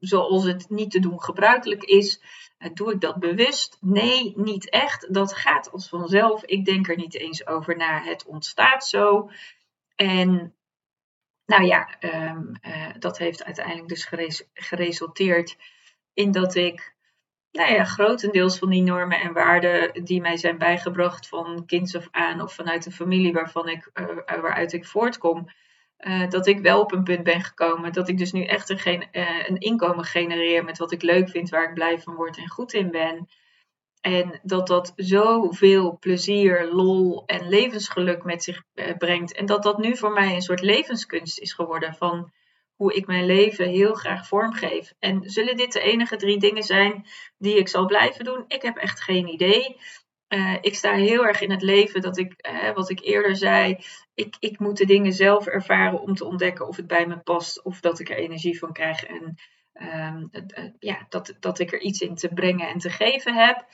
zoals 0.00 0.44
het 0.44 0.70
niet 0.70 0.90
te 0.90 1.00
doen 1.00 1.22
gebruikelijk 1.22 1.82
is. 1.82 2.22
doe 2.74 2.92
ik 2.92 3.00
dat 3.00 3.18
bewust? 3.18 3.78
Nee, 3.80 4.32
niet 4.36 4.70
echt. 4.70 5.14
Dat 5.14 5.34
gaat 5.34 5.70
als 5.72 5.88
vanzelf. 5.88 6.44
Ik 6.44 6.64
denk 6.64 6.88
er 6.88 6.96
niet 6.96 7.14
eens 7.14 7.46
over 7.46 7.76
na. 7.76 8.02
Het 8.02 8.26
ontstaat 8.26 8.86
zo. 8.86 9.30
En 9.96 10.54
nou 11.46 11.64
ja, 11.64 11.96
um, 12.00 12.52
dat 12.98 13.18
heeft 13.18 13.44
uiteindelijk 13.44 13.88
dus 13.88 14.10
geresulteerd 14.54 15.56
in 16.14 16.30
dat 16.30 16.54
ik 16.54 16.94
nou 17.52 17.72
ja, 17.72 17.84
grotendeels 17.84 18.58
van 18.58 18.70
die 18.70 18.82
normen 18.82 19.20
en 19.20 19.32
waarden 19.32 20.04
die 20.04 20.20
mij 20.20 20.36
zijn 20.36 20.58
bijgebracht 20.58 21.28
van 21.28 21.66
kinds 21.66 21.96
af 21.96 22.08
aan 22.10 22.40
of 22.40 22.54
vanuit 22.54 22.86
een 22.86 22.92
familie 22.92 23.32
waarvan 23.32 23.68
ik, 23.68 23.90
waaruit 24.26 24.72
ik 24.72 24.86
voortkom, 24.86 25.50
uh, 26.00 26.28
dat 26.28 26.46
ik 26.46 26.60
wel 26.60 26.80
op 26.80 26.92
een 26.92 27.02
punt 27.02 27.22
ben 27.22 27.40
gekomen 27.40 27.92
dat 27.92 28.08
ik 28.08 28.18
dus 28.18 28.32
nu 28.32 28.44
echt 28.44 28.70
een, 28.70 29.06
uh, 29.12 29.48
een 29.48 29.58
inkomen 29.58 30.04
genereer 30.04 30.64
met 30.64 30.78
wat 30.78 30.92
ik 30.92 31.02
leuk 31.02 31.28
vind, 31.28 31.48
waar 31.48 31.68
ik 31.68 31.74
blij 31.74 32.00
van 32.00 32.14
word 32.14 32.36
en 32.36 32.48
goed 32.48 32.72
in 32.72 32.90
ben. 32.90 33.28
En 34.00 34.40
dat 34.42 34.66
dat 34.66 34.92
zoveel 34.96 35.96
plezier, 36.00 36.68
lol 36.72 37.22
en 37.26 37.48
levensgeluk 37.48 38.24
met 38.24 38.42
zich 38.42 38.62
brengt. 38.98 39.32
En 39.32 39.46
dat 39.46 39.62
dat 39.62 39.78
nu 39.78 39.96
voor 39.96 40.12
mij 40.12 40.34
een 40.34 40.42
soort 40.42 40.60
levenskunst 40.60 41.38
is 41.38 41.52
geworden 41.52 41.94
van 41.94 42.32
hoe 42.80 42.94
ik 42.94 43.06
mijn 43.06 43.26
leven 43.26 43.68
heel 43.68 43.94
graag 43.94 44.26
vormgeef. 44.26 44.94
En 44.98 45.22
zullen 45.24 45.56
dit 45.56 45.72
de 45.72 45.80
enige 45.80 46.16
drie 46.16 46.38
dingen 46.38 46.62
zijn 46.62 47.06
die 47.38 47.56
ik 47.56 47.68
zal 47.68 47.86
blijven 47.86 48.24
doen? 48.24 48.44
Ik 48.48 48.62
heb 48.62 48.76
echt 48.76 49.00
geen 49.00 49.28
idee. 49.28 49.76
Uh, 50.34 50.56
ik 50.60 50.74
sta 50.74 50.94
heel 50.94 51.26
erg 51.26 51.40
in 51.40 51.50
het 51.50 51.62
leven 51.62 52.00
dat 52.00 52.18
ik, 52.18 52.48
uh, 52.50 52.72
wat 52.74 52.90
ik 52.90 53.00
eerder 53.00 53.36
zei, 53.36 53.78
ik, 54.14 54.36
ik 54.38 54.58
moet 54.58 54.76
de 54.76 54.86
dingen 54.86 55.12
zelf 55.12 55.46
ervaren 55.46 56.00
om 56.00 56.14
te 56.14 56.24
ontdekken 56.24 56.68
of 56.68 56.76
het 56.76 56.86
bij 56.86 57.06
me 57.06 57.18
past 57.18 57.62
of 57.62 57.80
dat 57.80 57.98
ik 57.98 58.10
er 58.10 58.16
energie 58.16 58.58
van 58.58 58.72
krijg 58.72 59.04
en 59.04 59.34
uh, 59.74 60.70
ja, 60.78 61.06
dat, 61.08 61.36
dat 61.40 61.58
ik 61.58 61.72
er 61.72 61.80
iets 61.80 62.00
in 62.00 62.14
te 62.14 62.28
brengen 62.28 62.68
en 62.68 62.78
te 62.78 62.90
geven 62.90 63.34
heb. 63.34 63.66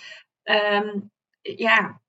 Um, 0.44 1.10
ja, 1.40 2.00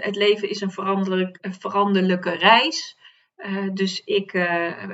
het 0.00 0.16
leven 0.16 0.48
is 0.48 0.60
een 0.60 0.70
veranderlijk, 0.70 1.38
veranderlijke 1.40 2.30
reis. 2.30 2.98
Uh, 3.36 3.70
dus 3.72 4.04
ik 4.04 4.30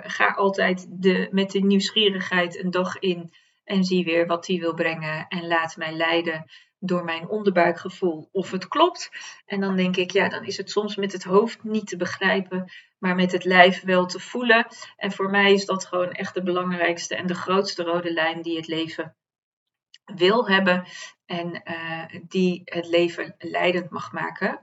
ga 0.02 0.26
altijd 0.26 0.86
de, 0.90 1.28
met 1.30 1.50
de 1.50 1.60
nieuwsgierigheid 1.60 2.58
een 2.58 2.70
dag 2.70 2.98
in 2.98 3.32
en 3.64 3.84
zie 3.84 4.04
weer 4.04 4.26
wat 4.26 4.44
die 4.44 4.60
wil 4.60 4.74
brengen 4.74 5.26
en 5.28 5.46
laat 5.46 5.76
mij 5.76 5.92
leiden 5.92 6.50
door 6.84 7.04
mijn 7.04 7.28
onderbuikgevoel 7.28 8.28
of 8.32 8.50
het 8.50 8.68
klopt. 8.68 9.10
En 9.46 9.60
dan 9.60 9.76
denk 9.76 9.96
ik, 9.96 10.10
ja, 10.10 10.28
dan 10.28 10.44
is 10.44 10.56
het 10.56 10.70
soms 10.70 10.96
met 10.96 11.12
het 11.12 11.24
hoofd 11.24 11.64
niet 11.64 11.86
te 11.86 11.96
begrijpen, 11.96 12.72
maar 12.98 13.14
met 13.14 13.32
het 13.32 13.44
lijf 13.44 13.82
wel 13.82 14.06
te 14.06 14.20
voelen. 14.20 14.66
En 14.96 15.12
voor 15.12 15.30
mij 15.30 15.52
is 15.52 15.66
dat 15.66 15.84
gewoon 15.84 16.12
echt 16.12 16.34
de 16.34 16.42
belangrijkste 16.42 17.16
en 17.16 17.26
de 17.26 17.34
grootste 17.34 17.82
rode 17.82 18.12
lijn 18.12 18.42
die 18.42 18.56
het 18.56 18.66
leven 18.66 19.16
wil 20.04 20.48
hebben 20.48 20.84
en 21.26 21.62
uh, 21.64 22.20
die 22.28 22.62
het 22.64 22.88
leven 22.88 23.34
leidend 23.38 23.90
mag 23.90 24.12
maken. 24.12 24.60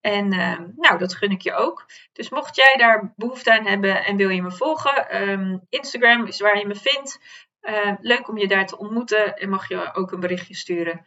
En 0.00 0.32
uh, 0.32 0.58
nou, 0.76 0.98
dat 0.98 1.14
gun 1.14 1.30
ik 1.30 1.42
je 1.42 1.54
ook. 1.54 1.86
Dus 2.12 2.30
mocht 2.30 2.56
jij 2.56 2.74
daar 2.76 3.12
behoefte 3.16 3.58
aan 3.58 3.66
hebben 3.66 4.04
en 4.04 4.16
wil 4.16 4.28
je 4.28 4.42
me 4.42 4.50
volgen, 4.50 5.22
um, 5.28 5.66
Instagram 5.68 6.26
is 6.26 6.40
waar 6.40 6.58
je 6.58 6.66
me 6.66 6.74
vindt. 6.74 7.20
Uh, 7.62 7.92
leuk 8.00 8.28
om 8.28 8.38
je 8.38 8.48
daar 8.48 8.66
te 8.66 8.78
ontmoeten 8.78 9.36
en 9.36 9.48
mag 9.48 9.68
je 9.68 9.94
ook 9.94 10.12
een 10.12 10.20
berichtje 10.20 10.54
sturen. 10.54 11.06